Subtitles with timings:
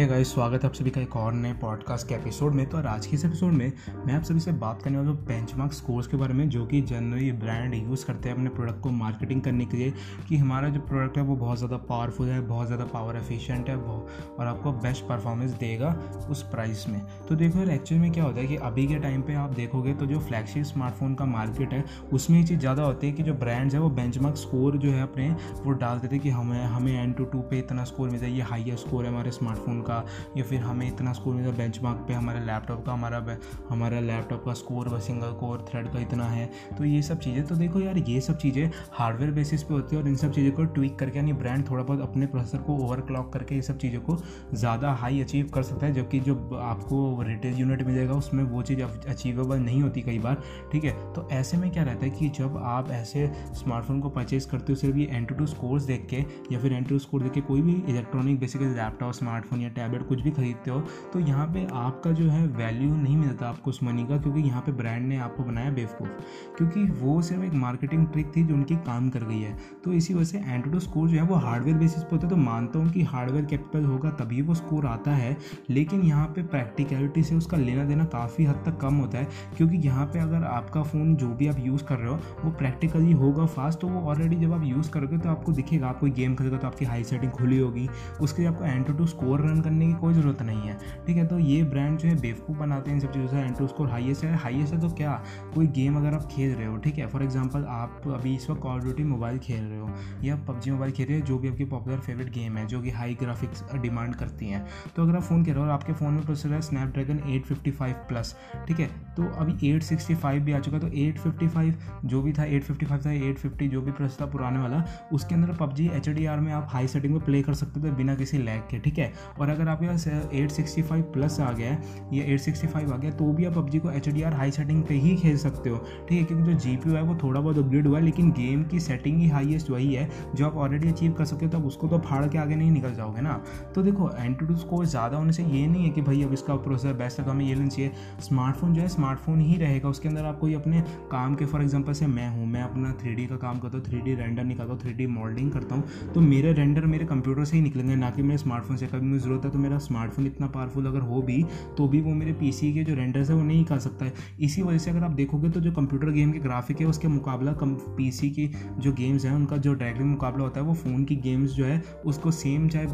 [0.00, 2.78] है गाइस स्वागत है आप सभी का एक और नए पॉडकास्ट के एपिसोड में। तो
[2.78, 3.72] आज के इस एपिसोड में
[4.06, 6.80] मैं आप सभी से बात करने वाला हूँ बेंचमार्क स्कोर्स के बारे में, जो कि
[6.82, 9.92] जनरली ब्रांड यूज़ करते हैं अपने प्रोडक्ट को मार्केटिंग करने के लिए,
[10.28, 13.76] कि हमारा जो प्रोडक्ट है वो बहुत ज़्यादा पावरफुल है, बहुत ज़्यादा पावर एफिशिएंट है
[13.76, 15.90] और आपको बेस्ट परफॉर्मेंस देगा
[16.30, 19.22] उस प्राइस में। तो देखो यार एक्चुअली में क्या होता है कि अभी के टाइम
[19.22, 23.06] पर आप देखोगे तो जो फ्लैगशिप स्मार्टफ़ोन का मार्केट है, उसमें ये चीज़ ज़्यादा होती
[23.06, 25.30] है कि जो ब्रांड्स है वो बेंच स्कोर जो है अपने
[25.62, 28.42] वो डाल देते कि हमें हमें एन टू टू पे इतना स्कोर मिलता है ये
[28.44, 29.88] हाइएस्ट स्कोर है हमारे स्मार्टफ़ोन का।
[30.36, 33.38] या फिर हमें इतना स्कोर मिला बेंच मार्क पे हमारे लैपटॉप का, हमारा
[33.70, 37.46] हमारा लैपटॉप का स्कोर व सिंगल कोर थ्रेड का इतना है तो ये सब चीज़ें
[37.46, 40.52] तो देखो यार, ये सब चीज़ें हार्डवेयर बेसिस पे होती है और इन सब चीज़ों
[40.56, 43.78] को ट्विक करके, यानी ब्रांड थोड़ा बहुत अपने प्रोसेसर को ओवर क्लॉक करके ये सब
[43.78, 44.16] चीज़ों को
[44.54, 48.82] ज़्यादा हाई अचीव कर सकता है, जबकि जो आपको रिटेल यूनिट मिलेगा, उसमें वो चीज़
[48.82, 50.92] अचीवेबल नहीं होती कई बार, ठीक है?
[51.14, 54.76] तो ऐसे में क्या रहता है कि जब आप ऐसे स्मार्टफ़ोन को परचेज करते हो,
[54.78, 57.40] सिर्फ़ ये एन टू टू स्कोर्स देख के, या फिर एन टू स्कोर देख के
[57.40, 60.80] कोई भी इलेक्ट्रॉनिक बेसिकली लैपटॉप स्मार्टफ़ोन या टैबलेट कुछ भी खरीदते हो
[61.12, 64.60] तो यहाँ पे आपका जो है वैल्यू नहीं मिलता आपको उस मनी का, क्योंकि यहाँ
[64.62, 66.08] पे ब्रांड ने आपको बनाया बेवकूफ़।
[66.56, 70.14] क्योंकि वो सिर्फ़ एक मार्केटिंग ट्रिक थी जो उनकी काम कर गई है। तो इसी
[70.14, 72.90] वजह से एंटोडो स्कोर जो है वो हार्डवेयर बेसिस पर होता है तो मानता हूँ
[72.92, 75.36] कि हार्डवेयर कैपेबल होगा तभी वो स्कोर आता है।
[75.70, 79.76] लेकिन यहाँ पर प्रैक्टिकलिटी से उसका लेना देना काफ़ी हद तक कम होता है, क्योंकि
[79.78, 83.46] यहाँ पर अगर आपका फ़ोन जो भी आप यूज़ कर रहे हो, वो प्रैक्टिकली होगा
[83.48, 86.58] फास्ट तो वो ऑलरेडी जब आप यूज़ करोगे तो आपको दिखेगा, आप कोई गेम खेलोगे
[86.58, 87.88] तो आपकी हाई सेटिंग खुली होगी।
[88.20, 90.76] उसके लिए आपको एंटो स्कोर रन करने की कोई ज़रूरत नहीं है।
[91.06, 93.66] ठीक है तो ये ब्रांड जो है बेवकूफ़ बनाते हैं इन सब चीज़ों से। टू
[93.66, 95.12] स्कोर हाइएस्ट है। हाइएस्ट है तो क्या?
[95.54, 97.06] कोई गेम अगर आप खेल रहे हो, ठीक है?
[97.06, 99.90] फॉर एग्ज़ाम्पल आप अभी इस वक्त कॉल ड्यूटी मोबाइल खेल रहे हो,
[100.24, 102.90] या पबजी मोबाइल खेल रहे हो, जो भी आपकी पॉपुलर फेवरेट गेम है, जो कि
[102.90, 104.64] हाई ग्राफिक्स डिमांड करती हैं।
[104.96, 107.44] तो अगर आप फ़ोन खेल रहे हो और आपके फ़ोन में प्रोसेसर है Snapdragon eight
[107.44, 108.34] fifty five plus
[108.68, 108.86] ठीक है?
[109.16, 112.32] तो अभी एट सिक्सटी फाइव भी आ चुका है तो एट फिफ्टी फाइव जो भी
[112.32, 115.52] था एट फिफ्टी फाइव था एट फिफ्टी जो भी प्रोसेसर था पुराने वाला, उसके अंदर
[115.56, 118.38] पबजी एच डी आर में आप हाई सेटिंग में प्ले कर सकते थे बिना किसी
[118.38, 119.12] लैग के, ठीक है?
[119.40, 121.82] और अगर आपके पास एट सिक्सटी फाइव प्लस आ गया है,
[122.12, 124.94] या एट आ गया तो भी आप पबजी को H D R high setting पे
[124.96, 125.76] ही खेल सकते हो।
[126.08, 128.62] ठीक है, क्योंकि जो जी पी है, वो थोड़ा बहुत अपग्रेड हुआ है, लेकिन गेम
[128.64, 131.88] की सेटिंग ही हाइएस्ट वही है। जो आप ऑलरेडी अचीव कर सकते हो, तब उसको
[131.88, 133.40] तो फाड़ के आगे नहीं निकल जाओगे ना।
[133.74, 136.94] तो देखो एंटी स्कोर ज़्यादा होने से ये नहीं है कि भाई अब इसका प्रोसेसर
[136.94, 140.24] बेस्ट है तो हमें ये लेना चाहिए। स्मार्टफ़ोन जो है स्मार्टफ़ोन ही रहेगा। उसके अंदर
[140.24, 143.58] आप कोई अपने काम के फॉर एग्ज़ाम्पल से मैं हूँ, मैं अपना थ्री का काम
[143.58, 147.44] करता हूँ थ्री रेंडर निकालता हूँ थ्री मॉडलिंग करता हूँ तो मेरे रेंडर मेरे कंप्यूटर
[147.44, 150.26] से ही निकलेंगे, ना कि मेरे स्मार्टफ़ोन से। कभी मुझे ज़रूरत है तो मेरा स्मार्टफ़ोन
[150.26, 151.44] इतना पावरफुल अगर हो भी
[151.78, 154.62] तो भी वो मेरे पीसी के जो रेंडर्स है, वो नहीं कर सकता है। इसी
[154.62, 157.74] वजह से अगर आप देखोगे तो जो कंप्यूटर गेम के ग्राफिक है, उसके मुकाबला कम
[157.96, 158.46] पीसी की
[158.78, 161.82] जो गेम्स हैं, उनका जो डायरेक्टली मुकाबला होता है, वो फ़ोन की गेम्स जो है,
[162.06, 162.84] उसको सेम चाहे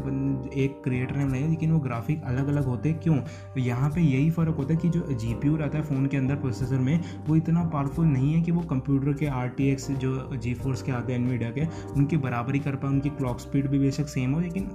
[0.55, 3.19] एक क्रिएटर बनाया लेकिन वो ग्राफिक अलग अलग होते हैं क्यों?
[3.57, 6.79] यहाँ पे यही फ़र्क होता है कि जो जी रहता है फ़ोन के अंदर प्रोसेसर
[6.79, 11.13] में, वो इतना पावरफुल नहीं है कि वो कंप्यूटर के आरटीएक्स जो जी के आते
[11.13, 14.69] हैं एनवीडिया के, उनकी बराबरी कर पाए, उनकी क्लॉक स्पीड भी बेशक सेम हो, लेकिन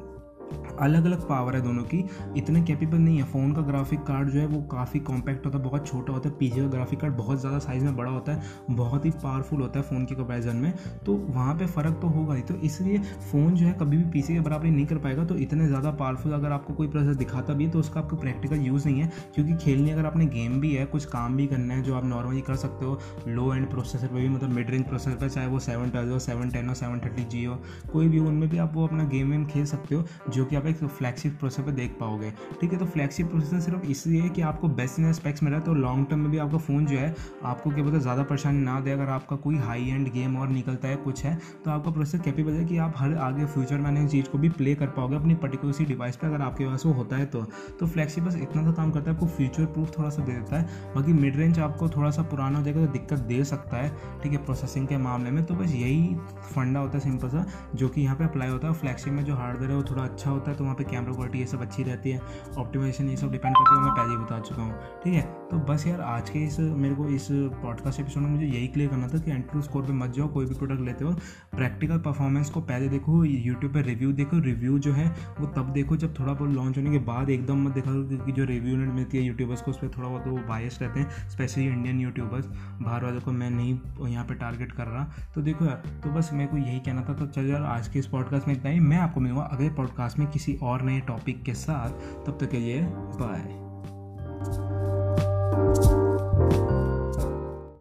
[0.78, 2.04] अलग अलग पावर है दोनों की।
[2.36, 5.64] इतने कैपेबल नहीं है। फ़ोन का ग्राफिक कार्ड जो है, वो काफ़ी कॉम्पैक्ट होता है,
[5.64, 8.42] बहुत छोटा होता है। पीछे का ग्राफिक कार्ड बहुत ज़्यादा साइज़ में बड़ा होता है।
[8.70, 10.72] बहुत ही पावरफुल होता है फ़ोन के कंपेरिजन में।
[11.06, 14.34] तो वहाँ पर फ़र्क तो होगा ही। तो इसलिए फ़ोन जो है, कभी भी पीसी
[14.34, 17.64] के बराबर नहीं कर पाएगा। तो इतने ज़्यादा पावरफुल अगर आपको कोई प्रोसेस दिखाता भी
[17.64, 20.84] है तो उसका आपको प्रैक्टिकल यूज़ नहीं है। क्योंकि खेलनी अगर आपने गेम भी है,
[20.86, 24.14] कुछ काम भी करना है, जो आप नॉर्मली कर सकते हो लो एंड प्रोसेसर पर
[24.14, 27.00] भी मतलब मिड रेंज प्रोसेसर पर चाहे वो सेवन ट्वेल्व हो सेवन टेन हो सेवन
[27.00, 27.56] थर्टी जी हो,
[27.92, 30.68] कोई भी उनमें भी आप वो अपना गेम वेम खेल सकते हो, जो कि आप
[30.68, 32.30] एक फ्लैगशिप प्रोसेसर पर देख पाओगे।
[32.60, 35.72] ठीक है तो फ्लैगशिप प्रोसेसर सिर्फ़ इसलिए है कि आपको बेस्ट इन स्पेक्स मिला तो
[35.74, 37.14] लॉन्ग टर्म में भी आपका फ़ोन जो है,
[37.44, 40.88] आपको क्या पता ज़्यादा परेशानी ना दे। अगर आपका कोई हाई एंड गेम और निकलता
[40.88, 41.34] है, कुछ है
[41.64, 44.48] तो आपका प्रोसेसर कैपेबल है कि आप हर आगे फ्यूचर में आने चीज़ को भी
[44.50, 47.42] प्ले कर पाओगे अपनी पर्टिकुलर सी डिवाइस पर अगर आपके पास वो होता है तो।
[47.80, 50.60] तो फ्लैगशिप बस इतना सा काम करता है, आपको फ्यूचर प्रूफ थोड़ा सा दे देता
[50.60, 53.90] है। बाकी मिड रेंज आपको थोड़ा सा पुराना हो जाएगा तो दिक्कत दे सकता है।
[54.22, 57.88] ठीक है प्रोसेसिंग के मामले में तो बस यही फंडा होता है सिंपल सा, जो
[57.88, 60.50] कि यहाँ पे अप्लाई होता है। फ्लैगशिप में जो हार्डवेयर है, वो थोड़ा अच्छा होता
[60.50, 62.20] है। तो वहाँ पे कैमरा क्वालिटी ये सब अच्छी रहती है।
[62.58, 64.74] ऑप्टिमाइजेशन ये सब डिपेंड करती है, मैं पहले ही बता चुका हूँ,
[65.04, 65.22] ठीक है?
[65.50, 67.26] तो बस यार, आज के इस, मेरे को इस
[67.62, 70.46] पॉडकास्ट एपिसोड में मुझे यही क्लियर करना था कि एंट्रो स्कोर पे मत जाओ, कोई
[70.46, 71.12] भी प्रोडक्ट लेते हो
[71.52, 75.08] प्रैक्टिकल परफॉर्मेंस को पहले देखो यूट्यूब पर रिव्यू देखो रिव्यू जो है,
[75.40, 77.90] वो तब देखो जब थोड़ा बहुत लॉन्च होने के बाद एकदम मत देखा
[78.24, 81.28] कि जो रिव्यू मिलती है यूट्यूबर्स को, उस पर थोड़ा बहुत वो बायस रहते हैं
[81.30, 82.46] स्पेशली इंडियन यूट्यूबर्स
[82.82, 83.78] बाहर वालों को मैं नहीं
[84.08, 85.04] यहाँ पर टारगेट कर रहा।
[85.34, 87.98] तो देखो यार तो बस मेरे को यही कहना था तो चल यार, आज के
[87.98, 91.42] इस पॉडकास्ट में इतना ही। मैं आपको मिलूँगा अगले पॉडकास्ट में किसी और नए टॉपिक
[91.42, 91.90] के साथ
[92.26, 92.80] तब तक के लिए
[93.20, 93.71] बाय